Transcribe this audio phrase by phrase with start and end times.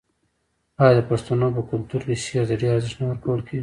[0.81, 3.59] آیا د پښتنو په کلتور کې شعر ته ډیر ارزښت نه ورکول کیږي؟